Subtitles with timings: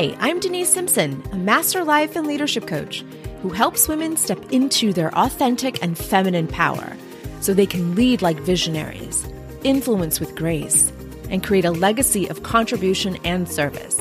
[0.00, 3.04] Hi, I'm Denise Simpson, a master life and leadership coach
[3.42, 6.96] who helps women step into their authentic and feminine power
[7.42, 9.28] so they can lead like visionaries,
[9.62, 10.90] influence with grace,
[11.28, 14.00] and create a legacy of contribution and service.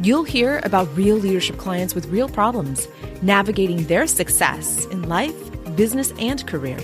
[0.00, 2.88] You'll hear about real leadership clients with real problems,
[3.20, 5.36] navigating their success in life,
[5.76, 6.78] business, and career.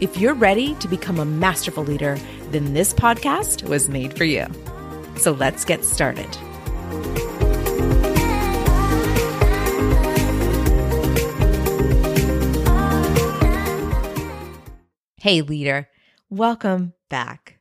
[0.00, 2.20] If you're ready to become a masterful leader,
[2.52, 4.46] then this podcast was made for you.
[5.16, 6.28] So let's get started.
[15.22, 15.88] Hey, leader,
[16.30, 17.60] welcome back.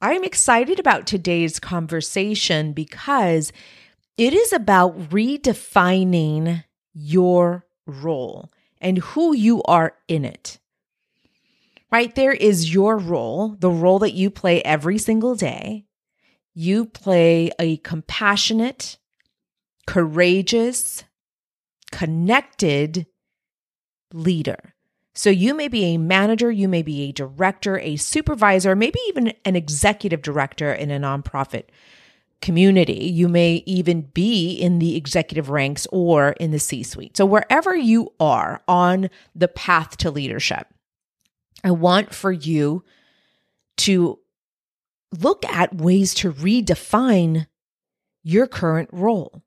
[0.00, 3.52] I'm excited about today's conversation because
[4.16, 6.62] it is about redefining
[6.92, 10.60] your role and who you are in it.
[11.90, 15.86] Right there is your role, the role that you play every single day.
[16.54, 18.98] You play a compassionate,
[19.88, 21.02] courageous,
[21.90, 23.08] connected
[24.12, 24.73] leader.
[25.14, 29.32] So you may be a manager, you may be a director, a supervisor, maybe even
[29.44, 31.64] an executive director in a nonprofit
[32.42, 33.04] community.
[33.04, 37.16] You may even be in the executive ranks or in the C suite.
[37.16, 40.66] So wherever you are on the path to leadership,
[41.62, 42.84] I want for you
[43.78, 44.18] to
[45.18, 47.46] look at ways to redefine
[48.22, 49.42] your current role.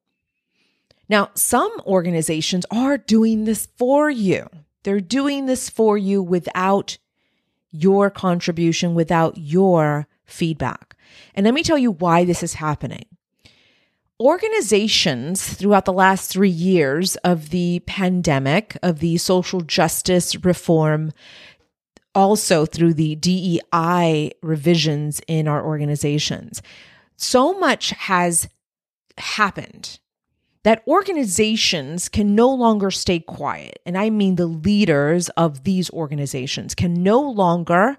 [1.10, 4.50] Now, some organizations are doing this for you.
[4.88, 6.98] They're doing this for you without
[7.72, 10.96] your contribution, without your feedback.
[11.36, 13.04] And let me tell you why this is happening.
[14.18, 21.12] Organizations throughout the last three years of the pandemic, of the social justice reform,
[22.16, 26.62] also through the DEI revisions in our organizations,
[27.18, 28.48] so much has
[29.18, 30.00] happened
[30.68, 33.80] that organizations can no longer stay quiet.
[33.86, 37.96] And I mean the leaders of these organizations can no longer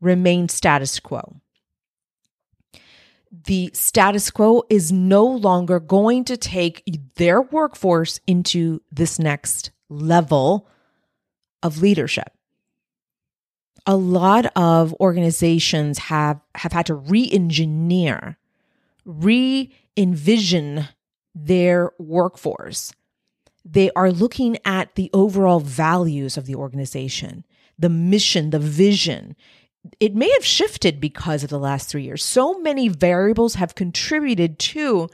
[0.00, 1.36] remain status quo.
[3.30, 6.82] The status quo is no longer going to take
[7.14, 10.66] their workforce into this next level
[11.62, 12.32] of leadership.
[13.86, 18.38] A lot of organizations have, have had to re engineer,
[19.04, 20.88] re envision
[21.44, 22.92] their workforce.
[23.64, 27.44] They are looking at the overall values of the organization,
[27.78, 29.36] the mission, the vision.
[30.00, 32.24] It may have shifted because of the last three years.
[32.24, 35.08] So many variables have contributed to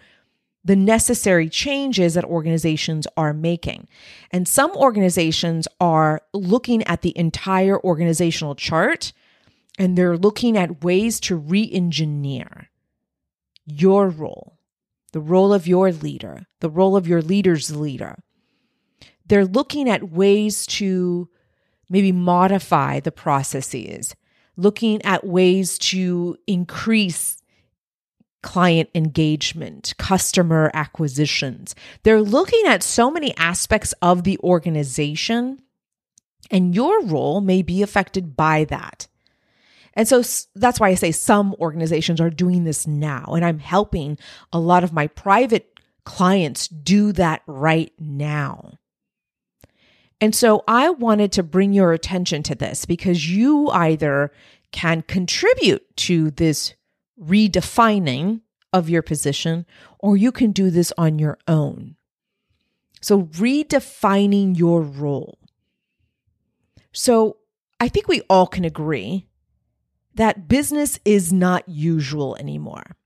[0.65, 3.87] the necessary changes that organizations are making.
[4.31, 9.13] And some organizations are looking at the entire organizational chart
[9.79, 12.71] and they're looking at ways to re engineer
[13.67, 14.54] your role
[15.15, 18.17] the role of your leader, the role of your leader's leader.
[19.25, 21.29] They're looking at ways to
[21.89, 24.17] maybe modify the processes,
[24.57, 27.41] looking at ways to increase
[28.43, 31.77] client engagement, customer acquisitions.
[32.03, 35.63] They're looking at so many aspects of the organization,
[36.51, 39.07] and your role may be affected by that.
[39.95, 40.23] And so
[40.55, 43.25] that's why I say some organizations are doing this now.
[43.35, 44.19] And I'm helping
[44.53, 48.79] a lot of my private clients do that right now.
[50.21, 54.33] And so I wanted to bring your attention to this because you either
[54.73, 56.75] can contribute to this
[57.21, 58.41] redefining
[58.73, 59.67] of your position
[60.01, 61.97] or you can do this on your own.
[63.01, 65.39] So, redefining your role.
[66.93, 67.37] So,
[67.79, 69.27] I think we all can agree
[70.15, 72.97] that business is not usual anymore.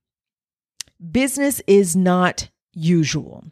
[1.11, 3.45] Business is not usual.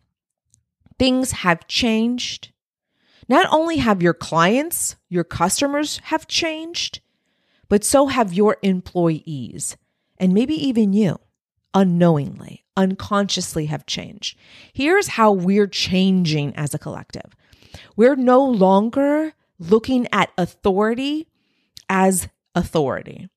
[0.98, 2.52] Things have changed.
[3.28, 7.00] Not only have your clients, your customers have changed,
[7.68, 9.76] but so have your employees
[10.18, 11.18] and maybe even you
[11.74, 14.38] unknowingly, unconsciously have changed.
[14.72, 17.36] Here's how we're changing as a collective.
[17.96, 21.28] We're no longer looking at authority
[21.88, 23.28] as authority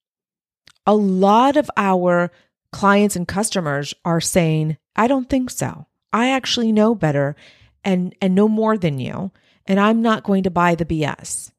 [0.90, 2.32] a lot of our
[2.72, 5.86] clients and customers are saying, I don't think so.
[6.12, 7.36] I actually know better
[7.84, 9.32] and, and know more than you,
[9.68, 11.52] and I'm not going to buy the BS.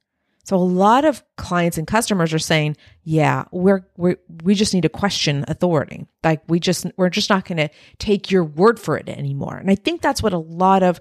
[0.42, 4.82] So a lot of clients and customers are saying, yeah, we're, we we just need
[4.82, 6.06] to question authority.
[6.24, 9.58] Like we just, we're just not going to take your word for it anymore.
[9.58, 11.00] And I think that's what a lot of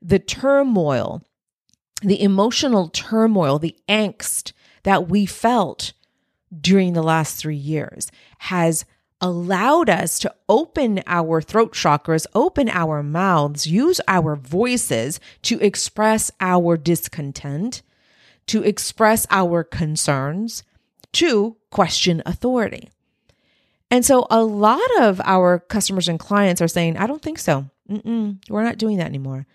[0.00, 1.22] the turmoil,
[2.00, 4.52] the emotional turmoil, the angst
[4.84, 5.92] that we felt
[6.60, 8.84] during the last three years has
[9.20, 16.30] allowed us to open our throat chakras, open our mouths, use our voices to express
[16.40, 17.82] our discontent,
[18.46, 20.62] to express our concerns,
[21.12, 22.88] to question authority.
[23.90, 27.66] And so a lot of our customers and clients are saying, I don't think so.
[27.90, 29.46] Mm-mm, we're not doing that anymore.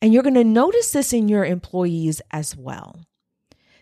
[0.00, 3.00] And you're going to notice this in your employees as well.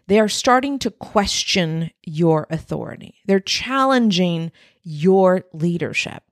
[0.08, 3.16] They are starting to question your authority.
[3.26, 6.22] They're challenging your leadership.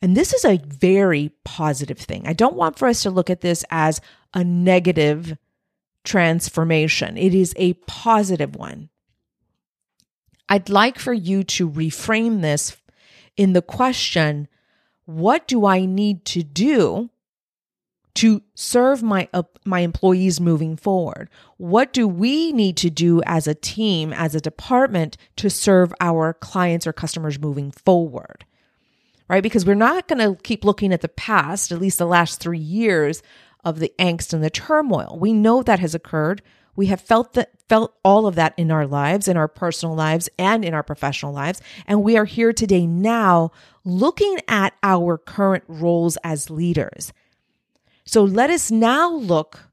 [0.00, 2.26] And this is a very positive thing.
[2.26, 4.00] I don't want for us to look at this as
[4.34, 5.36] a negative
[6.04, 7.16] transformation.
[7.16, 8.90] It is a positive one.
[10.48, 12.76] I'd like for you to reframe this
[13.36, 14.48] in the question
[15.04, 17.10] what do I need to do
[18.14, 21.30] to serve my uh, my employees moving forward?
[21.56, 26.34] What do we need to do as a team, as a department to serve our
[26.34, 28.44] clients or customers moving forward?
[29.28, 29.42] Right?
[29.42, 32.58] Because we're not going to keep looking at the past, at least the last 3
[32.58, 33.22] years
[33.64, 35.16] of the angst and the turmoil.
[35.18, 36.42] We know that has occurred.
[36.74, 40.28] We have felt that felt all of that in our lives, in our personal lives
[40.38, 43.52] and in our professional lives, and we are here today now
[43.84, 47.12] looking at our current roles as leaders
[48.04, 49.70] so let us now look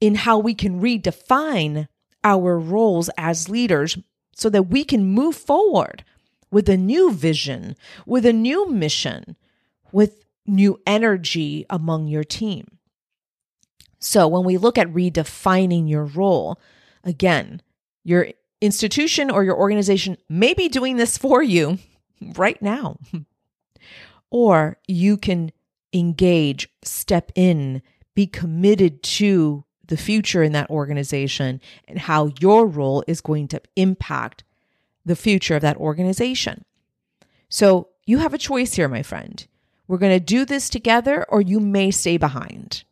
[0.00, 1.88] in how we can redefine
[2.24, 3.98] our roles as leaders
[4.34, 6.04] so that we can move forward
[6.50, 7.76] with a new vision,
[8.06, 9.36] with a new mission,
[9.92, 12.78] with new energy among your team.
[13.98, 16.58] So when we look at redefining your role,
[17.04, 17.60] again,
[18.02, 18.28] your
[18.60, 21.78] institution or your organization may be doing this for you
[22.34, 22.98] right now.
[24.30, 25.52] or you can
[25.92, 27.82] engage, step in,
[28.14, 33.60] be committed to the future in that organization and how your role is going to
[33.76, 34.44] impact
[35.04, 36.64] the future of that organization.
[37.48, 39.46] So you have a choice here, my friend.
[39.88, 42.84] We're going to do this together, or you may stay behind.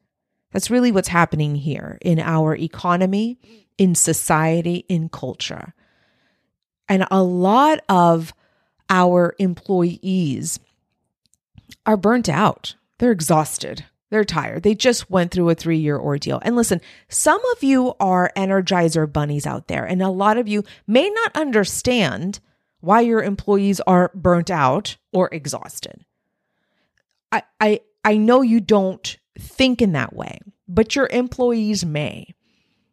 [0.53, 3.39] That's really what's happening here in our economy,
[3.77, 5.75] in society, in culture.
[6.89, 8.35] And a lot of
[8.91, 10.59] our employees
[11.87, 12.75] are burnt out.
[12.99, 13.85] They're exhausted.
[14.11, 14.63] They're tired.
[14.63, 16.41] They just went through a three year ordeal.
[16.43, 20.65] And listen, some of you are energizer bunnies out there, and a lot of you
[20.87, 22.41] may not understand
[22.81, 26.05] why your employees are burnt out or exhausted.
[27.31, 32.35] I, I, I know you don't think in that way, but your employees may.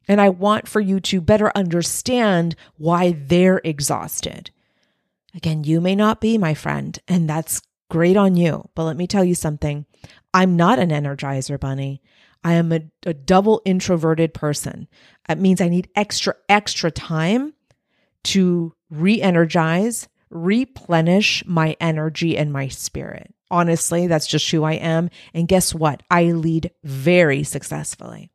[0.07, 4.51] And I want for you to better understand why they're exhausted.
[5.33, 8.69] Again, you may not be, my friend, and that's great on you.
[8.75, 9.85] But let me tell you something
[10.33, 12.01] I'm not an energizer bunny.
[12.43, 14.87] I am a, a double introverted person.
[15.27, 17.53] That means I need extra, extra time
[18.25, 23.33] to re energize, replenish my energy and my spirit.
[23.49, 25.09] Honestly, that's just who I am.
[25.33, 26.03] And guess what?
[26.09, 28.29] I lead very successfully.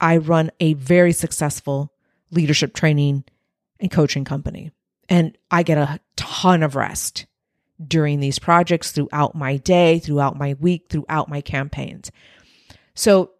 [0.00, 1.92] I run a very successful
[2.30, 3.24] leadership training
[3.80, 4.72] and coaching company,
[5.08, 7.26] and I get a ton of rest
[7.84, 12.10] during these projects, throughout my day, throughout my week, throughout my campaigns.
[12.94, 13.32] So,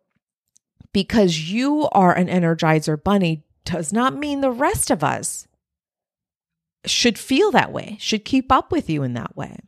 [0.92, 5.46] because you are an energizer bunny does not mean the rest of us
[6.86, 9.58] should feel that way, should keep up with you in that way.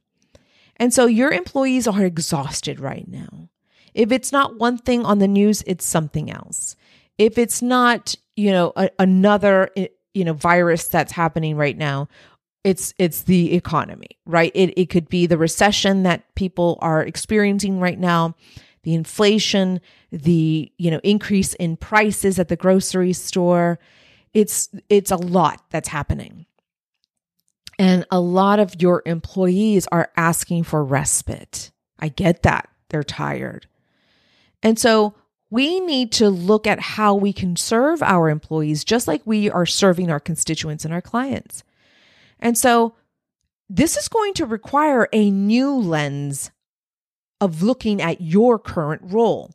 [0.77, 3.49] And so your employees are exhausted right now.
[3.95, 6.77] If it's not one thing on the news, it's something else.
[7.19, 12.09] If it's not, you know, a, another, eh, you know, virus that's happening right now,
[12.69, 14.53] it's it's the economy, right?
[14.55, 18.35] It it could be the recession that people are experiencing right now,
[18.83, 19.81] the inflation,
[20.13, 23.79] the you know increase in prices at the grocery store.
[24.35, 26.45] It's it's a lot that's happening.
[27.79, 31.71] And a lot of your employees are asking for respite.
[31.99, 32.69] I get that.
[32.91, 33.67] They're tired.
[34.63, 35.15] And so
[35.49, 39.65] we need to look at how we can serve our employees just like we are
[39.65, 41.63] serving our constituents and our clients.
[42.41, 42.95] And so
[43.69, 46.51] this is going to require a new lens
[47.41, 49.53] of looking at your current role.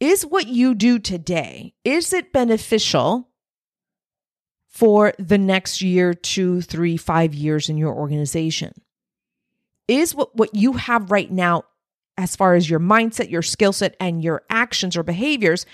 [0.00, 3.28] Is what you do today, is it beneficial
[4.68, 8.74] for the next year, two, three, five years in your organization?
[9.88, 11.64] Is what, what you have right now,
[12.18, 15.64] as far as your mindset, your skill set, and your actions or behaviors,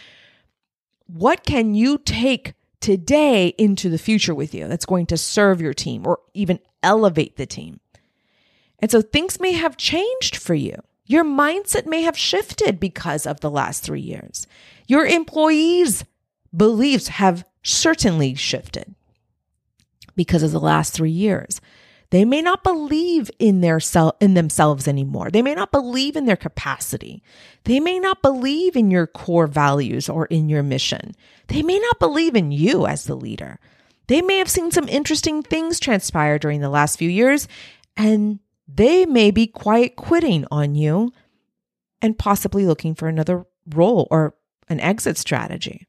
[1.06, 5.72] what can you take today into the future with you that's going to serve your
[5.72, 7.80] team or even elevate the team.
[8.80, 10.74] And so things may have changed for you.
[11.06, 14.46] Your mindset may have shifted because of the last three years.
[14.86, 16.04] Your employees'
[16.54, 18.94] beliefs have certainly shifted
[20.16, 21.60] because of the last three years.
[22.12, 25.30] They may not believe in their self in themselves anymore.
[25.30, 27.22] They may not believe in their capacity.
[27.64, 31.14] They may not believe in your core values or in your mission.
[31.46, 33.58] They may not believe in you as the leader.
[34.08, 37.48] They may have seen some interesting things transpire during the last few years
[37.96, 41.14] and they may be quiet quitting on you
[42.02, 44.34] and possibly looking for another role or
[44.68, 45.86] an exit strategy.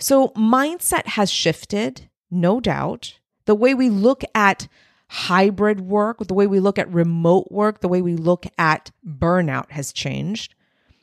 [0.00, 3.20] So, mindset has shifted, no doubt.
[3.44, 4.66] The way we look at
[5.08, 9.70] hybrid work, the way we look at remote work, the way we look at burnout
[9.70, 10.54] has changed.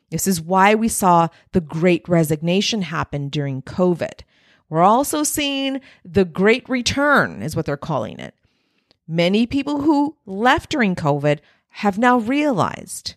[0.10, 4.22] This is why we saw the great resignation happen during COVID.
[4.70, 8.36] We're also seeing the great return, is what they're calling it.
[9.08, 13.16] Many people who left during COVID have now realized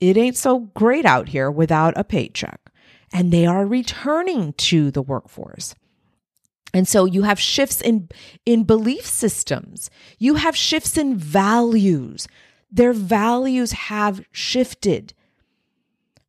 [0.00, 2.60] it ain't so great out here without a paycheck.
[3.12, 5.74] And they are returning to the workforce.
[6.72, 8.08] And so you have shifts in,
[8.46, 9.90] in belief systems.
[10.18, 12.28] You have shifts in values.
[12.70, 15.14] Their values have shifted.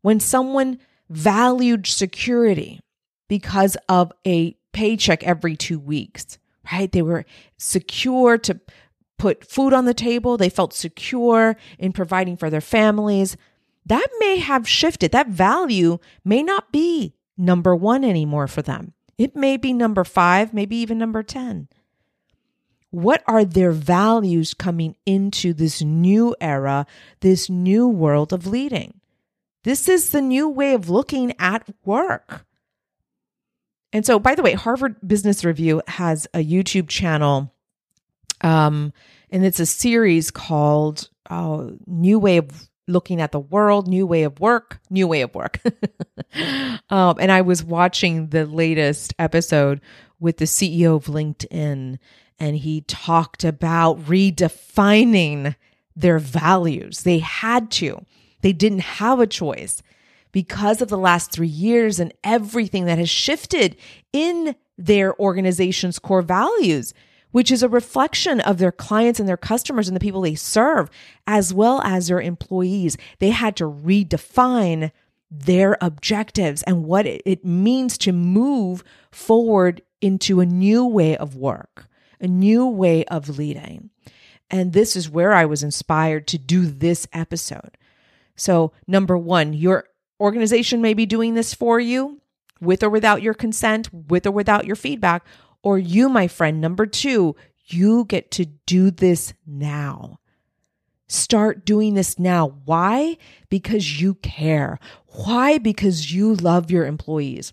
[0.01, 0.79] When someone
[1.09, 2.79] valued security
[3.27, 6.39] because of a paycheck every two weeks,
[6.71, 6.91] right?
[6.91, 7.25] They were
[7.57, 8.59] secure to
[9.17, 10.37] put food on the table.
[10.37, 13.37] They felt secure in providing for their families.
[13.85, 15.11] That may have shifted.
[15.11, 18.93] That value may not be number one anymore for them.
[19.21, 21.67] It may be number five, maybe even number 10.
[22.89, 26.87] What are their values coming into this new era,
[27.19, 28.99] this new world of leading?
[29.63, 32.47] This is the new way of looking at work.
[33.93, 37.53] And so, by the way, Harvard Business Review has a YouTube channel,
[38.41, 38.91] um,
[39.29, 44.23] and it's a series called oh, "New Way of Looking at the World," "New Way
[44.23, 45.59] of Work," "New Way of Work."
[46.89, 49.81] um, and I was watching the latest episode
[50.19, 51.97] with the CEO of LinkedIn,
[52.39, 55.55] and he talked about redefining
[55.95, 57.03] their values.
[57.03, 58.05] They had to.
[58.41, 59.81] They didn't have a choice
[60.31, 63.75] because of the last three years and everything that has shifted
[64.13, 66.93] in their organization's core values,
[67.31, 70.89] which is a reflection of their clients and their customers and the people they serve,
[71.25, 72.97] as well as their employees.
[73.19, 74.91] They had to redefine
[75.29, 81.87] their objectives and what it means to move forward into a new way of work,
[82.19, 83.89] a new way of leading.
[84.49, 87.77] And this is where I was inspired to do this episode.
[88.35, 89.85] So, number one, your
[90.19, 92.19] organization may be doing this for you
[92.59, 95.25] with or without your consent, with or without your feedback.
[95.63, 97.35] Or you, my friend, number two,
[97.67, 100.19] you get to do this now.
[101.07, 102.55] Start doing this now.
[102.65, 103.17] Why?
[103.49, 104.79] Because you care.
[105.07, 105.57] Why?
[105.57, 107.51] Because you love your employees.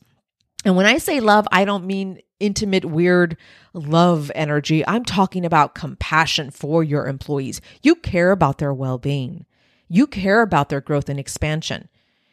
[0.64, 3.36] And when I say love, I don't mean intimate, weird
[3.72, 4.86] love energy.
[4.86, 7.60] I'm talking about compassion for your employees.
[7.82, 9.46] You care about their well being,
[9.88, 11.88] you care about their growth and expansion.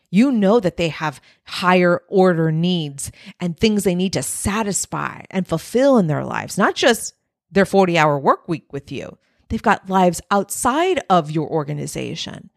[0.09, 5.47] You know that they have higher order needs and things they need to satisfy and
[5.47, 7.13] fulfill in their lives, not just
[7.51, 9.17] their 40 hour work week with you.
[9.49, 12.49] They've got lives outside of your organization.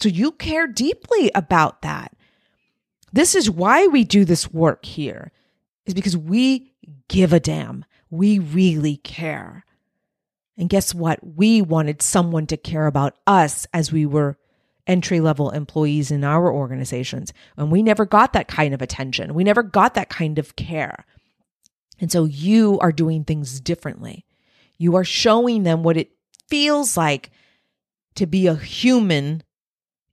[0.00, 2.16] So you care deeply about that.
[3.12, 5.32] This is why we do this work here,
[5.84, 6.72] is because we
[7.08, 7.84] give a damn.
[8.08, 9.64] We really care.
[10.56, 11.18] And guess what?
[11.36, 14.36] We wanted someone to care about us as we were
[14.86, 17.32] entry level employees in our organizations.
[17.56, 19.34] And we never got that kind of attention.
[19.34, 21.04] We never got that kind of care.
[22.00, 24.24] And so you are doing things differently.
[24.78, 26.10] You are showing them what it
[26.48, 27.30] feels like
[28.14, 29.42] to be a human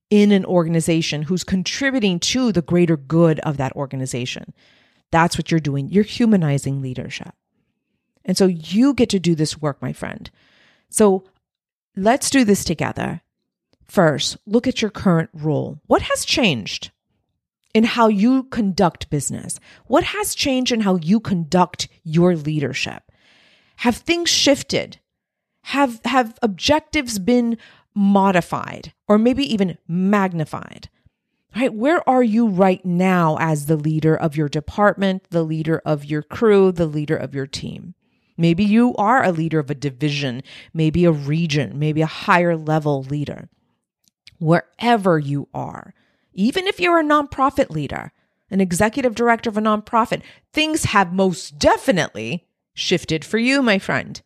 [0.10, 4.54] in an organization who's contributing to the greater good of that organization.
[5.12, 5.90] That's what you're doing.
[5.90, 7.34] You're humanizing leadership.
[8.26, 10.30] And so you get to do this work, my friend.
[10.90, 11.24] So
[11.96, 13.22] let's do this together.
[13.88, 15.80] First, look at your current role.
[15.88, 16.92] What has changed
[17.74, 19.60] in how you conduct business?
[19.86, 23.04] What has changed in how you conduct your leadership?
[23.78, 25.00] Have things shifted?
[25.64, 27.58] Have, have objectives been
[27.96, 30.90] modified or maybe even magnified?
[31.56, 31.74] Right?
[31.74, 36.22] Where are you right now as the leader of your department, the leader of your
[36.22, 37.96] crew, the leader of your team?
[38.38, 43.04] Maybe you are a leader of a division, maybe a region, maybe a higher level
[43.04, 43.50] leader
[44.40, 45.94] wherever you are.
[46.34, 48.12] Even if you're a nonprofit leader,
[48.50, 50.22] an executive director of a nonprofit,
[50.54, 54.22] things have most definitely shifted for you, my friend,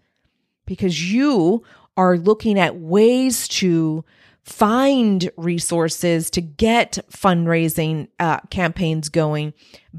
[0.65, 1.63] because you
[1.97, 4.03] are looking at ways to
[4.43, 9.53] find resources to get fundraising uh, campaigns going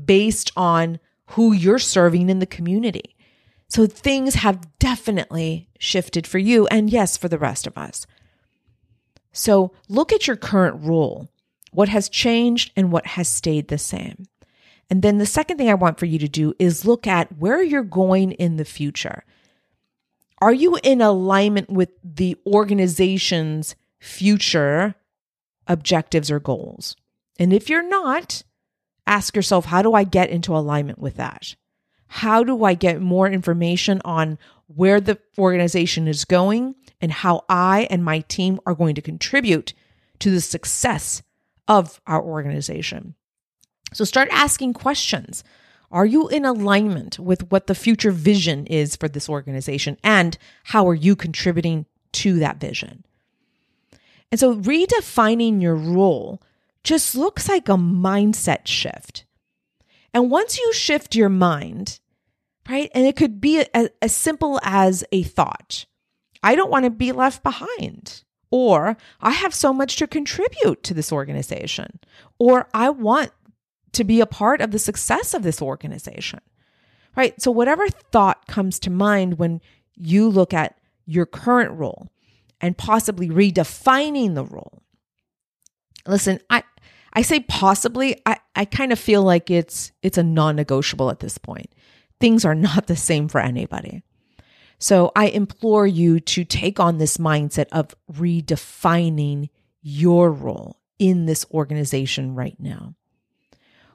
[0.05, 3.17] based on who you're serving in the community.
[3.69, 8.07] So things have definitely shifted for you, and yes, for the rest of us.
[9.33, 11.29] So look at your current role,
[11.73, 14.27] what has changed and what has stayed the same.
[14.91, 17.63] And then the second thing I want for you to do is look at where
[17.63, 19.25] you're going in the future.
[20.41, 24.95] Are you in alignment with the organization's future
[25.67, 26.97] objectives or goals?
[27.39, 28.43] And if you're not,
[29.07, 31.55] ask yourself, how do I get into alignment with that?
[32.07, 37.89] How do I get more information on where the organization is going and how I
[37.91, 39.75] and my team are going to contribute
[40.21, 41.23] to the success
[41.69, 43.15] of our organization?
[43.93, 45.45] So start asking questions.
[45.91, 49.99] Are you in alignment with what the future vision is for this organization?
[50.03, 53.05] And how are you contributing to that vision?
[54.31, 56.41] And so redefining your role
[56.85, 59.27] just looks like a mindset shift.
[60.15, 62.01] And once you shift your mind,
[62.69, 62.91] right?
[62.95, 65.85] And it could be as simple as a thought
[66.43, 68.25] I don't want to be left behind.
[68.51, 72.01] Or I have so much to contribute to this organization.
[72.39, 73.31] Or I want
[73.93, 76.41] to be a part of the success of this organization,
[77.17, 77.41] right?
[77.41, 79.61] So, whatever thought comes to mind when
[79.95, 82.11] you look at your current role
[82.61, 84.83] and possibly redefining the role.
[86.07, 86.63] Listen, I,
[87.13, 91.39] I say possibly, I, I kind of feel like it's it's a non-negotiable at this
[91.39, 91.71] point
[92.23, 94.01] things are not the same for anybody.
[94.83, 99.49] So I implore you to take on this mindset of redefining
[99.81, 102.97] your role in this organization right now.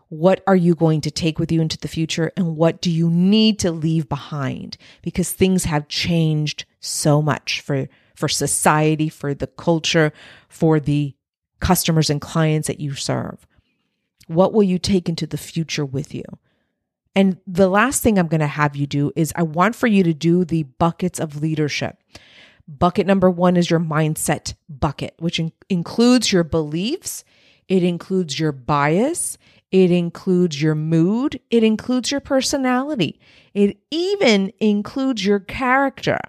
[0.08, 3.10] What are you going to take with you into the future and what do you
[3.10, 4.78] need to leave behind?
[5.02, 10.14] Because things have changed so much for, for society, for the culture,
[10.48, 11.14] for the
[11.60, 13.46] customers and clients that you serve.
[14.28, 16.24] What will you take into the future with you?
[17.18, 20.04] And the last thing I'm going to have you do is I want for you
[20.04, 21.98] to do the buckets of leadership.
[22.68, 27.24] Bucket number one is your mindset bucket, which in- includes your beliefs,
[27.68, 29.40] it includes your bias,
[29.72, 33.20] it includes your mood, it includes your personality,
[33.56, 36.20] it even includes your character.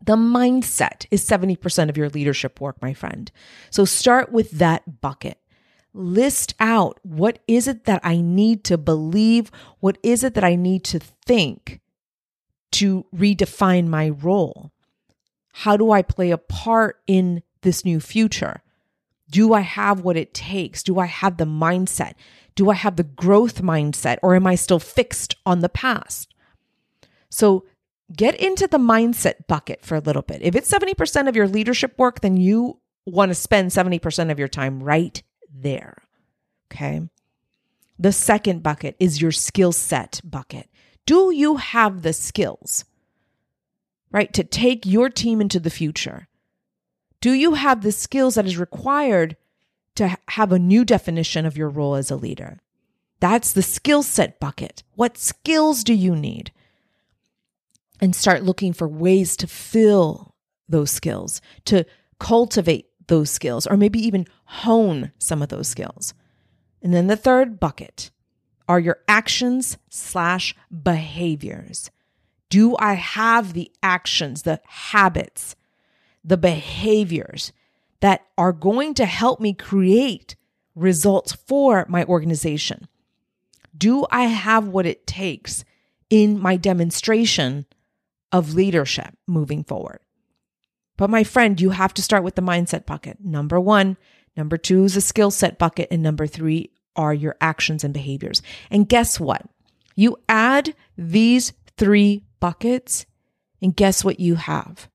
[0.00, 3.32] The mindset is 70% of your leadership work, my friend.
[3.70, 5.41] So start with that bucket
[5.94, 9.50] list out what is it that I need to believe?
[9.80, 11.80] What is it that I need to think
[12.72, 14.72] to redefine my role?
[15.52, 18.62] How do I play a part in this new future?
[19.30, 20.82] Do I have what it takes?
[20.82, 22.14] Do I have the mindset?
[22.54, 26.34] Do I have the growth mindset or am I still fixed on the past?
[27.30, 27.64] So
[28.14, 30.42] get into the mindset bucket for a little bit.
[30.42, 34.48] If it's 70% of your leadership work, then you want to spend 70% of your
[34.48, 35.22] time right
[35.54, 36.02] there.
[36.70, 37.02] Okay.
[37.98, 40.68] The second bucket is your skill set bucket.
[41.06, 42.84] Do you have the skills,
[44.10, 46.28] right, to take your team into the future?
[47.20, 49.36] Do you have the skills that is required
[49.94, 52.58] to have a new definition of your role as a leader?
[53.20, 54.82] That's the skill set bucket.
[54.94, 56.50] What skills do you need?
[58.00, 60.34] And start looking for ways to fill
[60.68, 61.84] those skills, to
[62.18, 66.14] cultivate those skills, or maybe even hone some of those skills.
[66.82, 68.10] And then the third bucket
[68.68, 71.90] are your actions slash behaviors.
[72.48, 75.56] Do I have the actions, the habits,
[76.24, 77.52] the behaviors
[78.00, 80.36] that are going to help me create
[80.74, 82.88] results for my organization?
[83.76, 85.64] Do I have what it takes
[86.10, 87.66] in my demonstration
[88.30, 90.00] of leadership moving forward?
[90.96, 93.18] But my friend, you have to start with the mindset bucket.
[93.20, 93.96] Number one.
[94.36, 95.88] Number two is a skill set bucket.
[95.90, 98.42] And number three are your actions and behaviors.
[98.70, 99.42] And guess what?
[99.94, 103.06] You add these three buckets,
[103.60, 104.88] and guess what you have?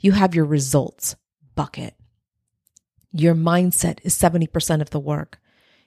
[0.00, 1.16] You have your results
[1.54, 1.94] bucket.
[3.12, 5.38] Your mindset is 70% of the work.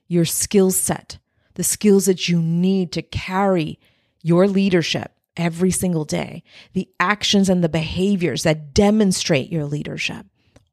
[0.08, 1.18] Your skill set,
[1.56, 3.80] the skills that you need to carry
[4.22, 6.44] your leadership every single day,
[6.74, 10.26] the actions and the behaviors that demonstrate your leadership,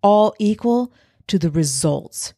[0.02, 0.92] all equal
[1.28, 2.34] to the results,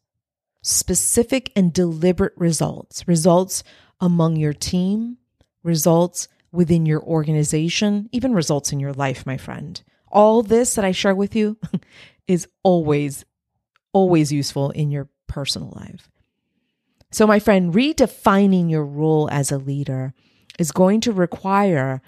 [0.63, 3.63] specific and deliberate results, results
[4.01, 5.19] among your team,
[5.63, 9.83] results within your organization, even results in your life, my friend.
[10.09, 11.59] All this that I share with you
[12.29, 13.25] is always,
[13.93, 16.09] always useful in your personal life.
[17.11, 20.15] So, my friend, redefining your role as a leader
[20.59, 22.03] is going to require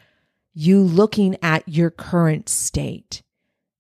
[0.55, 3.23] you looking at your current state,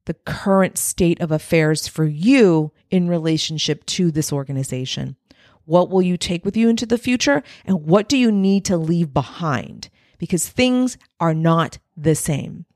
[0.05, 5.16] the current state of affairs for you in relationship to this organization.
[5.64, 7.42] What will you take with you into the future?
[7.64, 9.88] And what do you need to leave behind?
[10.18, 12.66] Because things are not the same.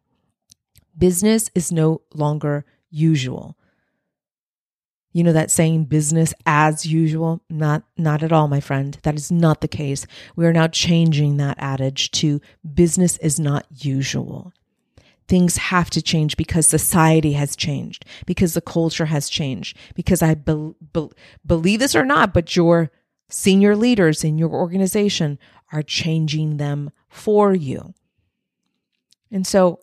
[0.96, 3.56] Business is no longer usual.
[5.12, 7.42] You know that saying business as usual?
[7.50, 8.96] Not not at all, my friend.
[9.02, 10.06] That is not the case.
[10.36, 12.40] We are now changing that adage to
[12.74, 14.52] business is not usual.
[15.26, 20.34] Things have to change because society has changed, because the culture has changed, because I
[20.34, 21.10] be- be-
[21.46, 22.90] believe this or not, but your
[23.28, 25.38] senior leaders in your organization
[25.72, 27.94] are changing them for you.
[29.30, 29.80] And so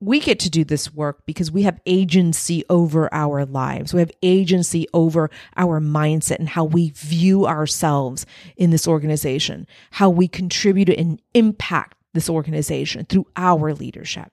[0.00, 3.92] we get to do this work because we have agency over our lives.
[3.92, 8.24] We have agency over our mindset and how we view ourselves
[8.56, 14.30] in this organization, how we contribute and impact this organization through our leadership.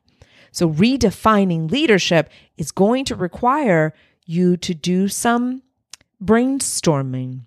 [0.52, 3.94] So, redefining leadership is going to require
[4.26, 5.64] you to do some
[6.24, 7.42] brainstorming,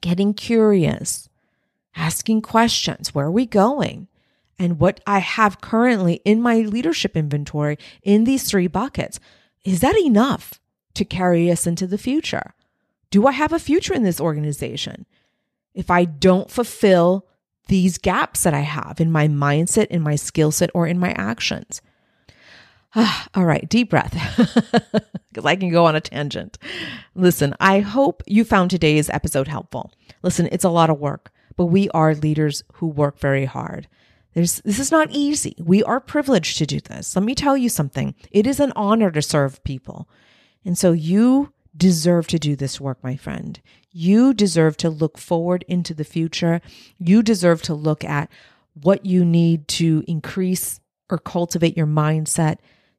[0.00, 1.28] getting curious,
[1.94, 3.14] asking questions.
[3.14, 4.08] Where are we going?
[4.58, 9.20] And what I have currently in my leadership inventory in these three buckets,
[9.64, 10.60] is that enough
[10.94, 12.54] to carry us into the future?
[13.10, 15.06] Do I have a future in this organization?
[15.74, 17.26] If I don't fulfill
[17.68, 21.12] these gaps that I have in my mindset, in my skill set, or in my
[21.12, 21.82] actions.
[23.34, 24.12] all right, deep breath,
[25.28, 26.58] because I can go on a tangent.
[27.14, 29.92] Listen, I hope you found today's episode helpful.
[30.22, 33.88] Listen, it's a lot of work, but we are leaders who work very hard.
[34.36, 35.56] There's, this is not easy.
[35.58, 37.16] We are privileged to do this.
[37.16, 38.14] Let me tell you something.
[38.30, 40.10] It is an honor to serve people.
[40.62, 43.58] And so you deserve to do this work, my friend.
[43.92, 46.60] You deserve to look forward into the future.
[46.98, 48.30] You deserve to look at
[48.74, 52.58] what you need to increase or cultivate your mindset,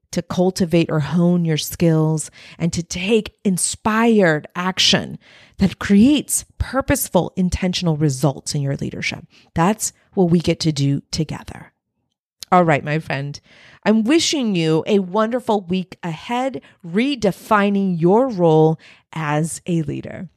[0.10, 5.20] to cultivate or hone your skills, and to take inspired action
[5.60, 9.24] that creates purposeful, intentional results in your leadership.
[9.54, 11.72] That's what we get to do together.
[12.52, 13.40] All right, my friend,
[13.84, 18.80] I'm wishing you a wonderful week ahead, redefining your role
[19.14, 20.30] as a leader.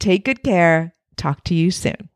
[0.00, 0.92] Take good care.
[1.16, 2.08] Talk to you soon.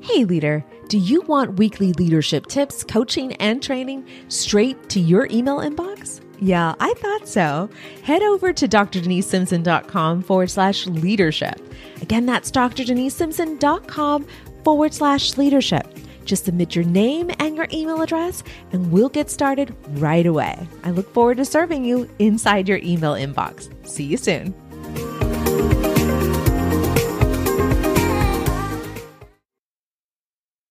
[0.00, 5.58] Hey, leader, do you want weekly leadership tips, coaching, and training straight to your email
[5.58, 6.22] inbox?
[6.40, 7.68] Yeah, I thought so.
[8.02, 11.60] Head over to drdenisesimpson.com forward slash leadership.
[12.00, 14.26] Again, that's drdenisesimpson.com
[14.64, 15.86] forward slash leadership.
[16.24, 20.68] Just submit your name and your email address, and we'll get started right away.
[20.84, 23.68] I look forward to serving you inside your email inbox.
[23.88, 24.54] See you soon.